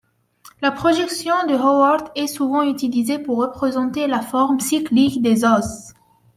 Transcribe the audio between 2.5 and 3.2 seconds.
utilisée